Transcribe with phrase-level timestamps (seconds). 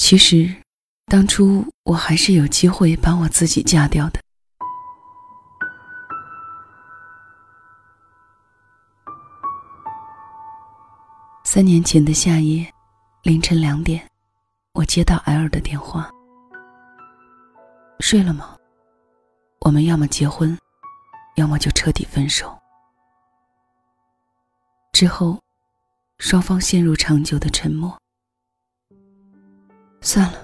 [0.00, 0.50] 其实，
[1.08, 4.18] 当初我还是有机会把我自己嫁掉的。
[11.44, 12.66] 三年前的夏夜，
[13.24, 14.10] 凌晨两点，
[14.72, 16.10] 我接到 L 的电话。
[18.00, 18.56] 睡了吗？
[19.60, 20.58] 我们要么结婚，
[21.36, 22.58] 要么就彻底分手。
[24.92, 25.38] 之后，
[26.18, 27.99] 双方陷入长久的沉默。
[30.00, 30.42] 算了，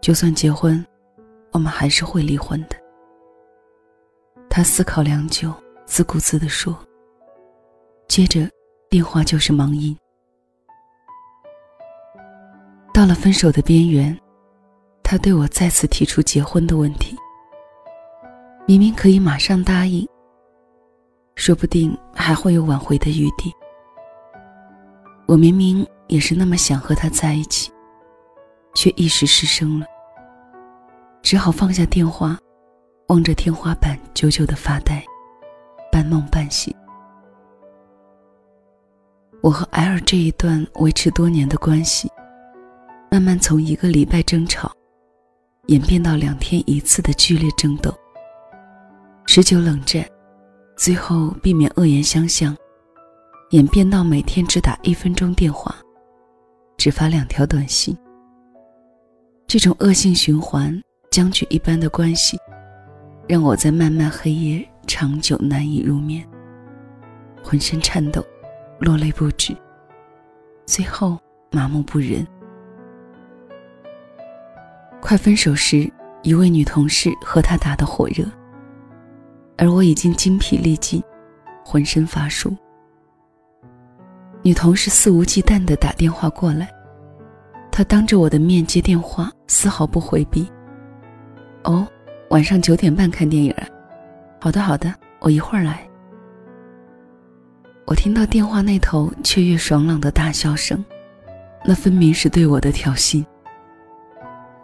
[0.00, 0.84] 就算结婚，
[1.50, 2.76] 我们还是会离婚的。
[4.48, 5.52] 他思考良久，
[5.84, 6.76] 自顾自地说。
[8.06, 8.48] 接着，
[8.88, 9.96] 电话就是忙音。
[12.92, 14.16] 到了分手的边缘，
[15.02, 17.16] 他对我再次提出结婚的问题。
[18.66, 20.06] 明明可以马上答应，
[21.34, 23.52] 说不定还会有挽回的余地。
[25.26, 27.71] 我明明也是那么想和他在一起，
[28.74, 29.86] 却一时失声了，
[31.22, 32.38] 只好放下电话，
[33.08, 35.04] 望着天花板，久久的发呆，
[35.90, 36.74] 半梦半醒。
[39.42, 42.10] 我和 L 这一段维持多年的关系。
[43.10, 44.72] 慢慢从一个礼拜争吵，
[45.66, 47.94] 演变到两天一次的剧烈争斗，
[49.26, 50.02] 持久冷战，
[50.78, 52.56] 最后避免恶言相向，
[53.50, 55.76] 演变到每天只打一分钟电话，
[56.78, 57.94] 只发两条短信。
[59.46, 62.38] 这种恶性循环、僵局一般的关系，
[63.28, 66.26] 让我在漫漫黑夜长久难以入眠，
[67.44, 68.24] 浑身颤抖，
[68.78, 69.54] 落泪不止，
[70.64, 71.18] 最后
[71.50, 72.26] 麻木不仁。
[75.00, 75.90] 快分手时，
[76.22, 78.24] 一位女同事和他打得火热，
[79.58, 81.02] 而我已经精疲力尽，
[81.64, 82.56] 浑身发酥。
[84.42, 86.68] 女同事肆无忌惮地打电话过来，
[87.72, 90.46] 他当着我的面接电话，丝毫不回避。
[91.64, 91.88] 哦，
[92.28, 93.66] 晚上九点半看电影啊？
[94.38, 95.88] 好的好的，我一会儿来。
[97.86, 100.84] 我听到电话那头雀跃爽朗的大笑声，
[101.64, 103.24] 那分明是对我的挑衅。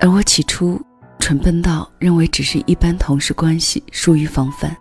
[0.00, 0.78] 而我起初
[1.18, 4.76] 蠢笨到认为只是一般同事关系，疏于防范。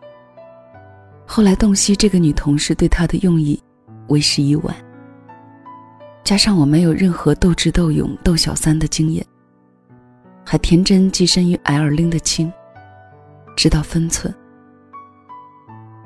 [1.26, 3.58] 后来洞悉这个女同事对他的用意，
[4.10, 4.76] 为时已晚。
[6.28, 9.26] 加上我没有任何斗智斗勇斗小三的经验，
[10.46, 12.52] 还天真寄身于 L 拎的清，
[13.56, 14.36] 知道分寸。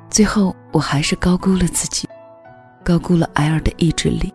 [0.08, 2.08] 最后我还是高估了自己，
[2.84, 4.32] 高估了 L 的意志力。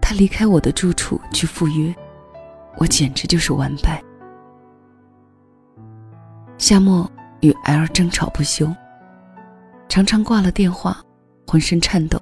[0.00, 1.94] 他离开我的住处去赴约。
[2.78, 4.02] 我简直就是完败。
[6.56, 7.06] 夏末
[7.42, 8.74] 与 L 争吵不休，
[9.86, 10.96] 常常挂了电话，
[11.46, 12.18] 浑身颤抖，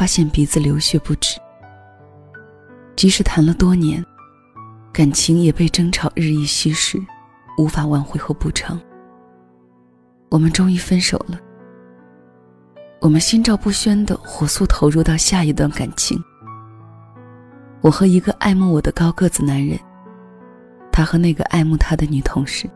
[0.00, 1.38] 发现鼻子流血不止。
[2.96, 4.02] 即使谈了多年，
[4.94, 6.98] 感情也被争吵日益稀释，
[7.58, 8.80] 无法挽回和补偿。
[10.30, 11.38] 我们终于分手了。
[12.98, 16.18] 我们心照不宣的火速投入到下一段感情。
[17.82, 19.78] 我和一个爱慕我的高个子男人，
[20.90, 22.66] 他和那个爱慕他的女同事，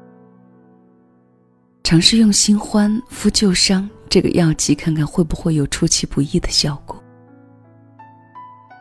[1.84, 7.02] 尝试用新欢敷旧伤这个药剂，看看会不会有出其不意的效果。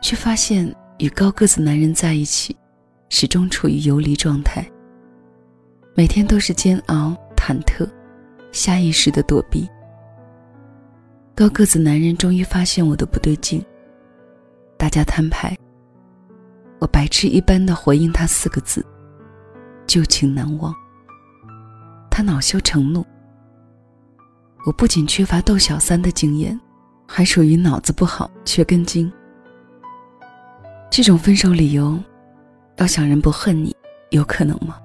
[0.04, 2.54] 却发现与高个子男人在一起，
[3.08, 4.62] 始终处于游离状态，
[5.94, 7.90] 每天都是煎熬、忐忑、
[8.52, 9.66] 下意识的躲避。
[11.34, 13.64] 高个子男人终于发现我的不对劲，
[14.76, 15.56] 大家摊牌。
[16.80, 18.84] 我白痴一般的回应他四个字
[19.88, 20.74] ：“旧情难忘。”
[22.12, 23.02] 他恼羞成怒。
[24.66, 26.60] 我不仅缺乏斗小三的经验，
[27.08, 29.10] 还属于脑子不好、缺根筋。
[30.96, 31.98] 这种分手理由，
[32.76, 33.74] 要想人不恨你，
[34.10, 34.76] 有可能吗？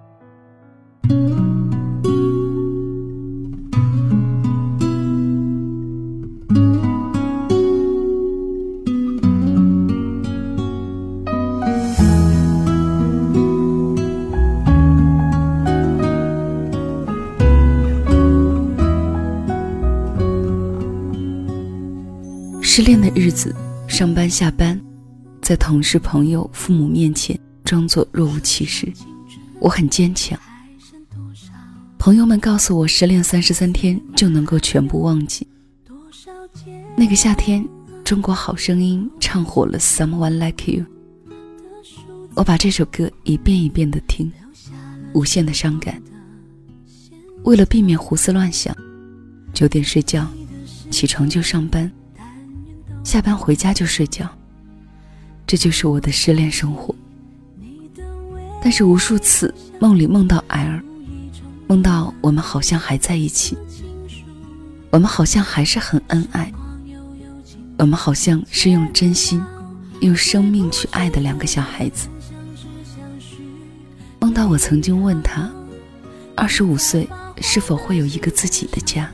[22.63, 23.55] 失恋的日子，
[23.87, 24.81] 上班下班，
[25.49, 27.35] 在同事、朋友、父母面前
[27.65, 28.87] 装作若无其事，
[29.59, 30.39] 我很坚强。
[31.97, 35.47] 朋友们告诉我，失恋三十三天就能够全部忘记。
[36.95, 37.67] 那个夏天，
[38.03, 40.83] 中国好声音唱火了《Someone Like You》，
[42.35, 44.31] 我把这首歌一遍一遍的听，
[45.15, 45.99] 无限的伤感。
[47.43, 48.77] 为了避免胡思乱想，
[49.51, 50.27] 九点睡觉，
[50.91, 51.91] 起床就上班。
[53.03, 54.29] 下班回家就睡觉，
[55.49, 56.93] 这就是我的失恋生活。
[58.61, 60.79] 但是无数次梦里梦到艾尔，
[61.65, 63.57] 梦到我们好像还在一起，
[64.91, 66.53] 我们好像还是很恩爱，
[67.79, 69.43] 我们好像是用真心、
[70.01, 72.07] 用生命去爱的两个小孩子。
[74.19, 75.51] 梦到我曾经问他，
[76.35, 77.09] 二十五岁
[77.41, 79.09] 是否会有一个自己的家？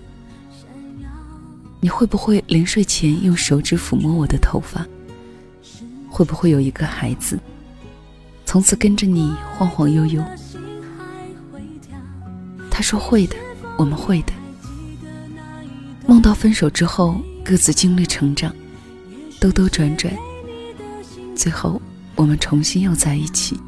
[1.80, 4.86] 你会不会临睡前用手指抚摸我的头发？
[6.16, 7.38] 会不会有一个孩子？
[8.46, 10.24] 从此跟着你晃晃悠悠。
[12.72, 13.36] 他说会的，
[13.78, 14.32] 我们会的。
[16.08, 18.56] 梦到分手之后各自经历成长，
[19.42, 20.14] 兜兜转转，
[21.36, 21.82] 最后
[22.16, 23.60] 我们重新又在一起。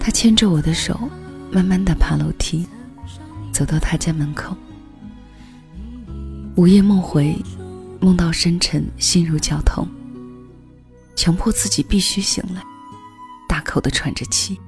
[0.00, 1.08] 他牵着我的手，
[1.52, 2.66] 慢慢的爬楼梯，
[3.52, 4.56] 走到他家门口。
[6.56, 7.36] 午夜梦回，
[8.00, 9.86] 梦到深沉，心如绞痛，
[11.14, 12.62] 强迫自己必须醒来。
[13.48, 14.58] 大口的喘着气，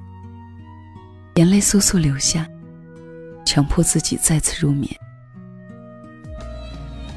[1.37, 2.47] 眼泪簌簌流下，
[3.47, 4.95] 强迫自己再次入眠。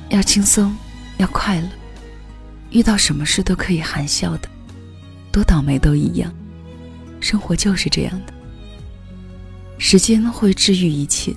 [0.10, 0.74] 要轻松，
[1.18, 1.68] 要快乐，
[2.72, 4.48] 遇到什么事都可以含笑的，
[5.32, 6.34] 多倒霉都一样，
[7.20, 8.34] 生活就是这样的。
[9.78, 11.36] 时间会治愈一切，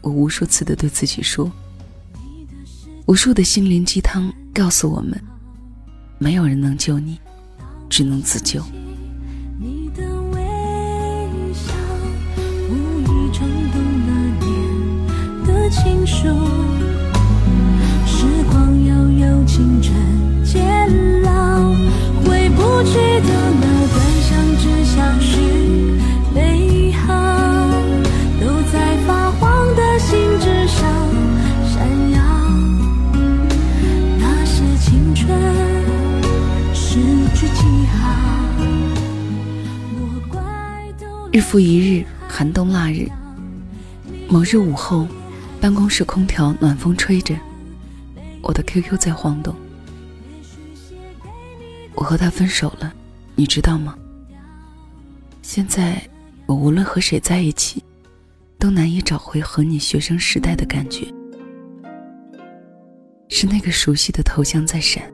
[0.00, 1.50] 我无数次的对自己说。
[3.06, 5.20] 无数的心灵鸡汤告诉我们，
[6.18, 7.18] 没有人能救你，
[7.88, 8.62] 只能自救。
[15.70, 16.28] 情书，
[18.06, 19.94] 时光悠悠，青春
[20.42, 20.64] 渐
[21.22, 21.30] 老，
[22.24, 23.30] 回不去的
[23.60, 25.36] 那段相知相许，
[41.32, 43.08] 日复一日，寒冬腊日，
[44.28, 45.06] 某日午后。
[45.60, 47.34] 办公室空调暖风吹着，
[48.42, 49.52] 我的 QQ 在晃动。
[51.96, 52.94] 我和他分手了，
[53.34, 53.98] 你知道吗？
[55.42, 56.00] 现在
[56.46, 57.82] 我无论和谁在一起，
[58.56, 61.12] 都难以找回和你学生时代的感觉。
[63.28, 65.12] 是那个熟悉的头像在闪，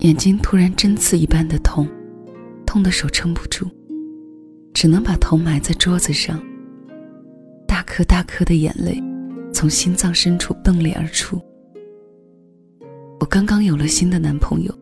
[0.00, 1.88] 眼睛突然针刺一般的痛，
[2.66, 3.66] 痛的手撑不住，
[4.74, 6.40] 只能把头埋在桌子上。
[7.66, 9.02] 大颗大颗的眼泪
[9.52, 11.40] 从心脏深处迸裂而出。
[13.18, 14.72] 我刚刚有了新的男朋友，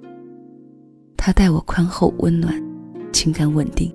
[1.16, 2.60] 他待我宽厚温暖，
[3.12, 3.94] 情感稳定。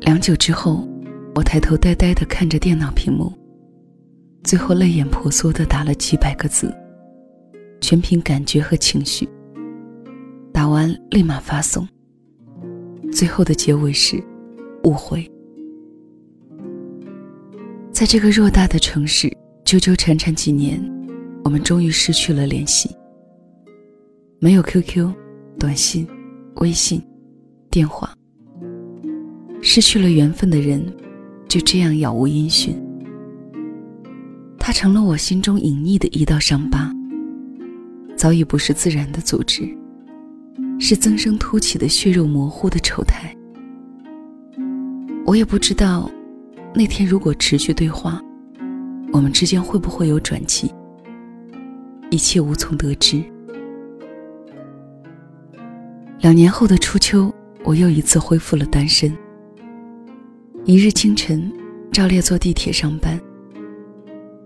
[0.00, 0.86] 良久之后，
[1.34, 3.32] 我抬头呆呆的看着电脑屏幕，
[4.44, 6.72] 最后泪眼婆娑的打了几百个字，
[7.80, 9.26] 全凭感觉和情绪。
[10.52, 11.88] 打完立马发送，
[13.10, 14.22] 最后的结尾是
[14.84, 15.28] 误会。
[17.90, 19.34] 在这个偌大的城市
[19.64, 20.82] 纠纠缠缠几年，
[21.44, 22.90] 我们终于失去了联系。
[24.38, 25.12] 没有 QQ、
[25.58, 26.06] 短信、
[26.56, 27.02] 微信、
[27.70, 28.12] 电话，
[29.60, 30.84] 失去了缘分的人，
[31.48, 32.76] 就这样杳无音讯。
[34.58, 36.92] 他成了我心中隐匿的一道伤疤，
[38.16, 39.68] 早已不是自然的组织，
[40.84, 43.32] 是增生凸起的血肉模糊的丑态。
[45.24, 46.10] 我也不知道。
[46.74, 48.20] 那天如果持续对话，
[49.12, 50.74] 我们之间会不会有转机？
[52.10, 53.22] 一切无从得知。
[56.18, 59.16] 两年后的初秋，我又一次恢复了单身。
[60.64, 61.52] 一日清晨，
[61.92, 63.20] 赵烈坐地铁上班。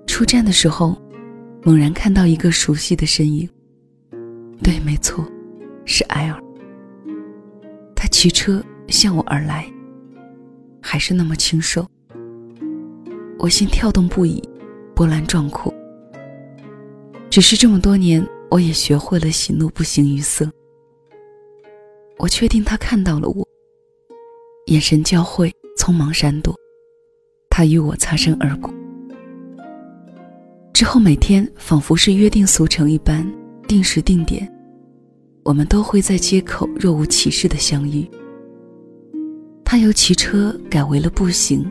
[0.06, 1.00] 出站的时候，
[1.62, 3.48] 猛然看到一个熟悉的身影。
[4.62, 5.24] 对，没错，
[5.86, 6.38] 是艾尔。
[7.94, 9.66] 他骑车向我而来，
[10.82, 11.86] 还是那么清瘦。
[13.38, 14.42] 我心跳动不已，
[14.94, 15.72] 波澜壮阔。
[17.30, 20.50] 只是这么多年，我也学会了喜怒不形于色。
[22.18, 23.46] 我确定他看到了我，
[24.66, 26.54] 眼神交汇，匆忙闪躲。
[27.50, 28.72] 他与我擦身而过。
[30.72, 33.26] 之后每天仿佛是约定俗成一般，
[33.68, 34.50] 定时定点，
[35.46, 38.04] 我们都会在街口若无其事的相遇。
[39.64, 41.64] 他由骑车改为了步行。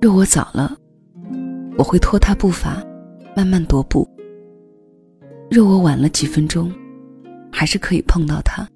[0.00, 0.74] 若我早了，
[1.76, 2.82] 我会拖他步伐，
[3.36, 4.08] 慢慢踱步；
[5.50, 6.72] 若我晚了几分钟，
[7.52, 8.66] 还是可以碰到他，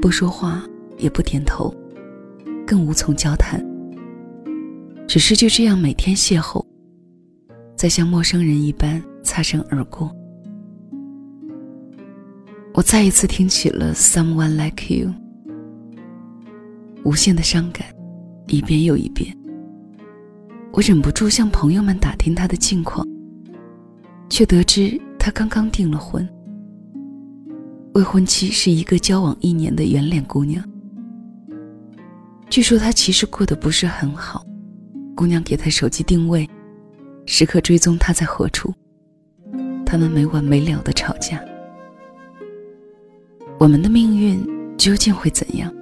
[0.00, 0.64] 不说话
[0.98, 1.72] 也不点头，
[2.66, 3.64] 更无从交谈。
[5.06, 6.64] 只是就这样每天邂逅，
[7.76, 10.10] 再像陌生人一般擦身而过。
[12.74, 15.08] 我再一次听起了《Someone Like You》，
[17.04, 17.86] 无限的伤感，
[18.46, 19.36] 一遍又一遍。
[20.72, 23.06] 我忍不住向朋友们打听他的近况，
[24.30, 26.26] 却得知他刚刚订了婚，
[27.92, 30.64] 未婚妻是一个交往一年的圆脸姑娘。
[32.48, 34.46] 据说他其实过得不是很好，
[35.14, 36.48] 姑娘给他手机定位，
[37.26, 38.72] 时刻追踪他在何处。
[39.84, 41.38] 他们没完没了的吵架。
[43.58, 44.44] 我们的命运
[44.76, 45.72] 究竟会怎样？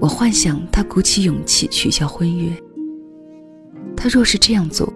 [0.00, 2.50] 我幻想他鼓起勇气取消婚约。
[3.96, 4.90] 他若是这样做，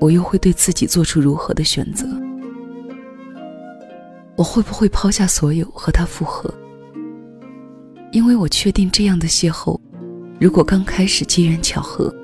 [0.00, 2.06] 我又会对自己做出如何的选择？
[4.36, 6.52] 我会不会抛下所有和他复合？
[8.12, 9.78] 因为我确定这样的邂逅，
[10.38, 12.14] 如果刚开始机缘巧合，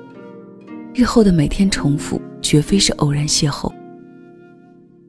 [0.95, 3.71] 日后的每天重复绝非是偶然邂逅，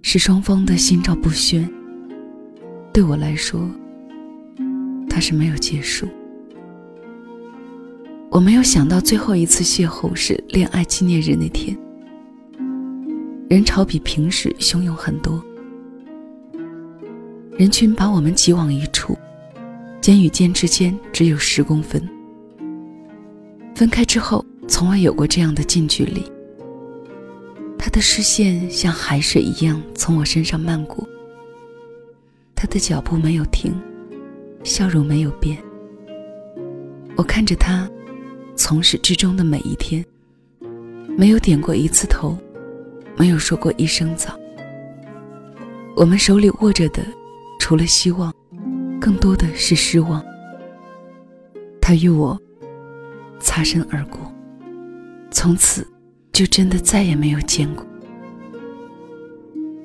[0.02, 1.71] 是双方的心照不宣。
[2.94, 3.68] 对我来说，
[5.10, 6.06] 它是没有结束。
[8.30, 11.76] 我没有想到最后一次邂逅是恋爱纪念日那天，
[13.50, 15.44] 人潮比平时汹涌很多，
[17.58, 19.18] 人群把我们挤往一处。
[20.00, 22.00] 肩与肩之间只有十公分。
[23.74, 26.22] 分开之后，从未有过这样的近距离。
[27.76, 31.04] 他的视线像海水一样从我身上漫过，
[32.64, 33.78] 他的脚步没有停，
[34.62, 35.62] 笑容没有变。
[37.14, 37.87] 我看着他，
[38.56, 40.02] 从始至终的每一天，
[41.14, 42.38] 没有点过一次头，
[43.18, 44.35] 没有说过一声早。
[45.94, 47.04] 我们手里握着的，
[47.61, 48.33] 除了希望。
[48.99, 50.25] 更多的是失望。
[51.83, 52.40] 他与我
[53.40, 54.18] 擦身而过，
[55.30, 55.87] 从此
[56.33, 57.85] 就真的再也没有见过。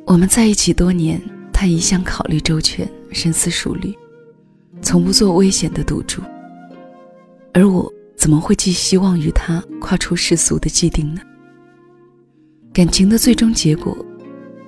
[0.05, 1.21] 我们在一起多年，
[1.59, 3.93] 他一向考虑周全，深思熟虑，
[4.81, 6.21] 从不做危险的赌注。
[7.53, 11.19] 而我怎么会寄希望于他跨出世俗的既定呢？
[12.71, 13.93] 感情的最终结果，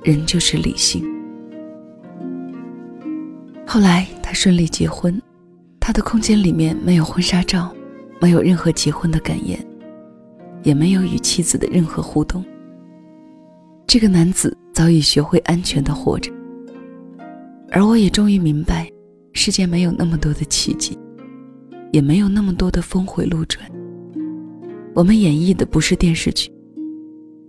[0.04, 1.02] 仍旧是理性。
[3.66, 4.06] 后来。
[4.22, 5.22] 他顺利结婚，
[5.78, 7.74] 他的空间里面没有婚纱照，
[8.22, 9.60] 没有任何结婚的感言，
[10.64, 12.44] 也没有与妻子的任何互动。
[13.88, 16.32] 这个男子早已学会安全的活着，
[17.72, 18.88] 而我也终于明白，
[19.34, 20.98] 世界没有那么多的奇迹，
[21.92, 23.66] 也没有那么多的峰回路转。
[24.94, 26.52] 我们演绎的不是电视剧，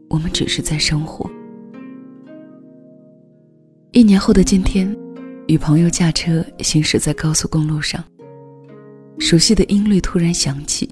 [0.08, 1.28] 我们只是在生活。
[3.90, 4.96] 一年后的今天。
[5.48, 8.02] 与朋友驾车行驶在高速公路上，
[9.18, 10.88] 熟悉的音律突然响起，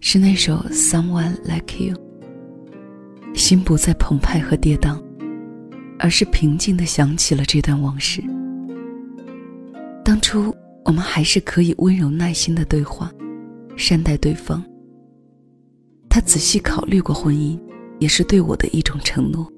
[0.00, 1.94] 是那首《Someone Like You》。
[3.38, 4.98] 心不再澎湃和跌宕，
[5.98, 8.22] 而是平静地想起了这段往事。
[10.04, 13.10] 当初我们还是可以温柔耐心的对话，
[13.76, 14.62] 善待对方。
[16.08, 17.58] 他仔细考虑过婚姻，
[17.98, 19.50] 也是对我的一种承诺。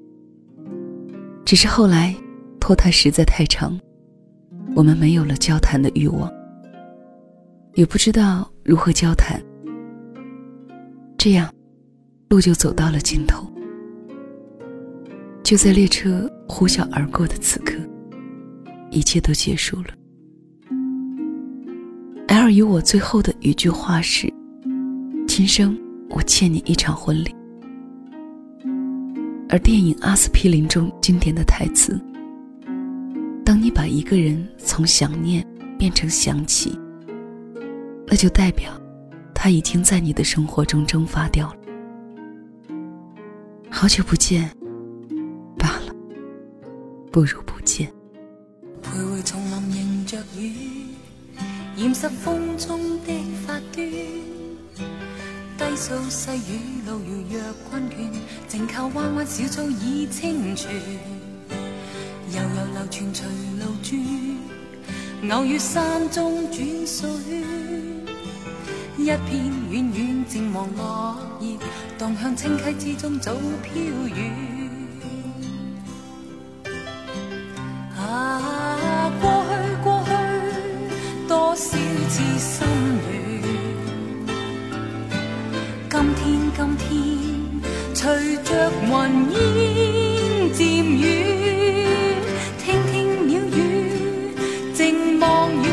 [1.45, 2.15] 只是后来。
[2.59, 3.79] 拖沓实在太长，
[4.75, 6.29] 我们没有了交谈的欲望，
[7.75, 9.41] 也不知道如何交谈。
[11.17, 11.49] 这样，
[12.29, 13.49] 路就走到了尽头。
[15.47, 17.75] 就在列车呼啸而过的此刻，
[18.91, 19.87] 一切都结束了。
[22.27, 24.27] L 与我最后的一句话是
[25.25, 27.33] ：“今生我欠你一场婚礼。”
[29.47, 31.97] 而电影《阿司匹林》中经典的台词。
[33.45, 35.47] 当你把一个人从想念
[35.79, 36.77] 变成想起，
[38.05, 38.69] 那就代表
[39.33, 41.55] 他已经在你的生活中蒸发掉了。
[43.69, 44.51] 好久不见，
[47.11, 47.91] 不如不见。
[48.83, 50.51] 徘徊丛林迎着雨，
[51.77, 53.13] 染湿风中的
[53.45, 53.87] 发端。
[55.57, 58.11] 低诉细雨，路遥若困倦，
[58.47, 60.71] 静靠弯弯小草倚清泉。
[62.31, 63.25] 悠悠流泉随
[63.59, 67.09] 路转，偶遇山中转水，
[68.97, 71.57] 一片远远静望落叶，
[71.97, 73.33] 荡向清溪之中早
[73.63, 74.56] 飘远。
[88.87, 88.93] 云
[89.31, 90.65] 烟渐
[90.97, 91.03] 远。
[92.57, 94.31] 听听鸟语，
[94.73, 95.65] 静望远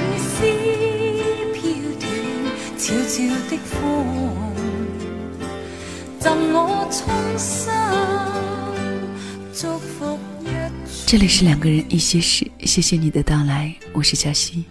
[11.07, 14.65] 这里是两个人一些事，谢谢你的到来，我是小溪。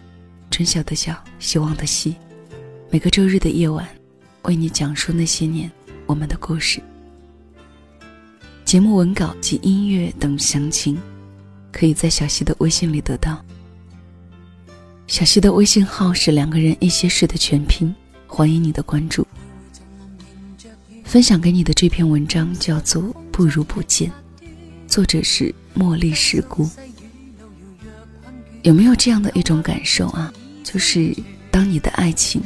[0.51, 2.15] 春晓的晓，希望的希。
[2.89, 3.87] 每个周日的夜晚，
[4.41, 5.71] 为你讲述那些年
[6.05, 6.81] 我们的故事。
[8.73, 10.99] 节目文稿及音乐等详情，
[11.71, 13.39] 可以在小溪的微信里得到。
[15.05, 17.93] 小溪的微信号是两个人一些事的全拼，
[18.25, 19.27] 欢迎你的关注。
[21.03, 24.11] 分享给你的这篇文章叫做《不如不见》，
[24.87, 26.67] 作者是茉莉石姑。
[28.63, 30.33] 有没有这样的一种感受啊？
[30.63, 31.15] 就是
[31.51, 32.41] 当你的爱情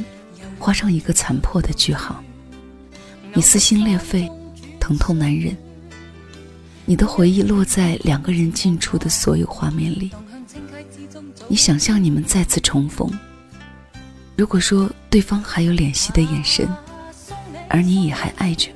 [0.58, 2.22] 画上一个残破的句号，
[3.32, 4.30] 你撕心裂肺，
[4.78, 5.56] 疼痛难忍。
[6.88, 10.10] 你的回忆落在两个人近处的所有画面里，
[11.46, 13.06] 你想象你们再次重逢。
[14.34, 16.66] 如果说对方还有怜惜的眼神，
[17.68, 18.70] 而你也还爱着，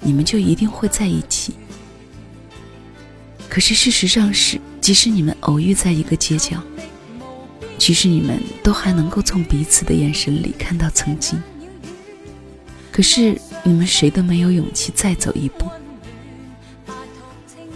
[0.00, 1.54] 你们就一定会在一起。
[3.48, 4.60] 可是事实上是。
[4.80, 6.62] 即使你们偶遇在一个街角，
[7.76, 11.42] 即使你们都还能够从彼此的眼神里看到曾经，
[12.90, 15.66] 可是你们谁都没有勇气再走一步。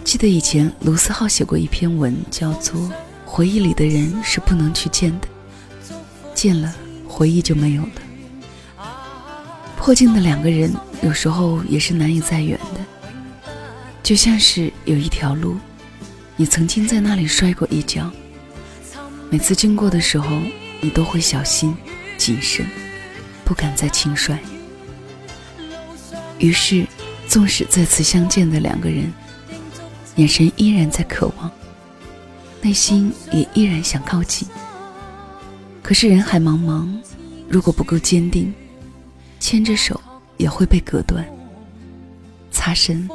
[0.03, 2.79] 记得以前卢思浩写过一篇文，叫做
[3.25, 5.27] 《回忆里的人是不能去见的，
[6.35, 6.73] 见了
[7.07, 7.89] 回忆就没有了》。
[9.77, 13.51] 破镜的两个人，有时候也是难以再远的，
[14.03, 15.57] 就像是有一条路。
[16.35, 18.11] 你曾经在那里摔过一跤，
[19.29, 20.37] 每次经过的时候，
[20.81, 21.75] 你都会小心
[22.17, 22.65] 谨慎，
[23.45, 24.37] 不敢再轻率。
[26.39, 26.85] 于是，
[27.27, 29.11] 纵使再次相见的两个人，
[30.15, 31.51] 眼神依然在渴望，
[32.61, 34.47] 内心也依然想靠近。
[35.81, 36.87] 可是人海茫茫，
[37.49, 38.53] 如果不够坚定，
[39.39, 39.99] 牵着手
[40.37, 41.25] 也会被隔断，
[42.51, 43.09] 擦身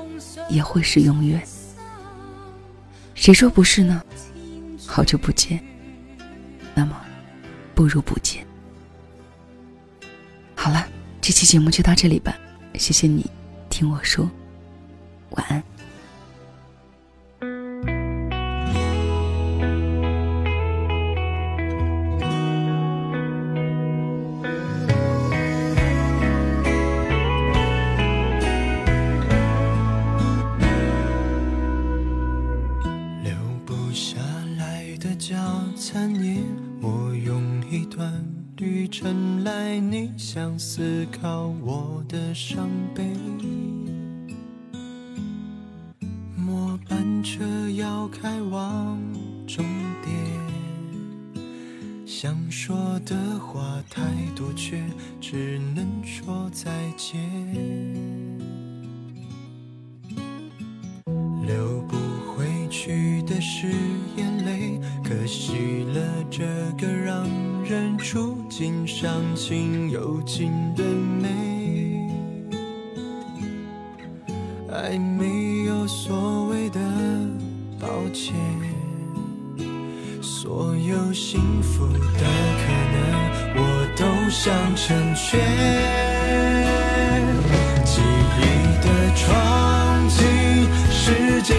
[0.50, 1.42] 也会是永远。
[3.14, 4.02] 谁说不是呢？
[4.86, 5.62] 好久不见，
[6.74, 6.96] 那么
[7.74, 8.44] 不如不见。
[10.54, 10.86] 好了，
[11.20, 12.36] 这期节目就到这里吧，
[12.74, 13.24] 谢谢你
[13.70, 14.28] 听我说，
[15.30, 15.62] 晚安。
[52.20, 52.76] 想说
[53.06, 54.02] 的话太
[54.34, 54.82] 多，却
[55.20, 57.16] 只能说再见。
[61.46, 63.68] 流不回去的是
[64.16, 66.44] 眼泪，可惜了这
[66.76, 67.24] 个让
[67.62, 68.36] 人触。
[68.50, 70.82] 景伤情又尽的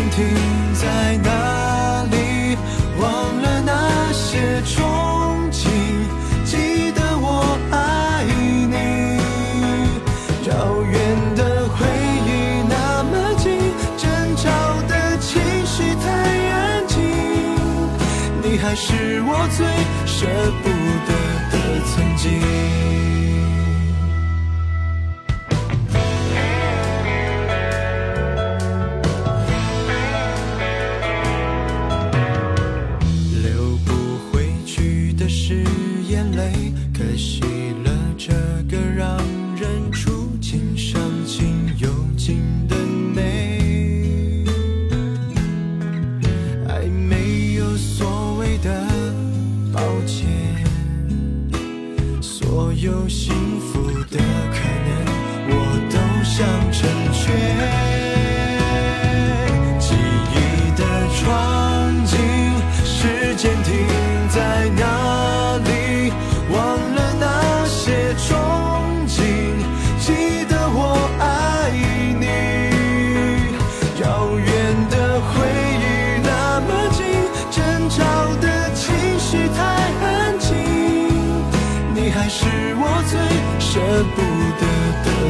[0.10, 0.26] 停
[0.74, 2.58] 在哪里？
[3.00, 5.62] 忘了那些憧憬
[6.44, 8.26] 记得我爱
[8.68, 8.74] 你。
[10.50, 10.52] 遥
[10.84, 10.96] 远
[11.36, 11.78] 的回
[12.28, 12.30] 忆
[12.68, 13.48] 那么近
[13.98, 14.50] 争吵
[14.88, 16.08] 的情绪太
[16.50, 16.98] 安静
[18.44, 19.66] 你还是我最
[20.06, 20.26] 舍
[20.64, 20.70] 不
[21.08, 21.10] 得
[21.52, 22.59] 的曾经。
[35.20, 35.54] 的是
[36.08, 37.59] 眼泪可惜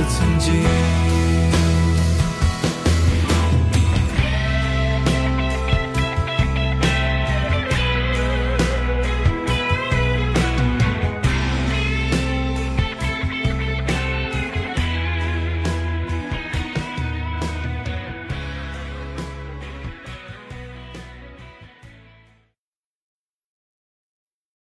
[0.07, 0.98] 曾经。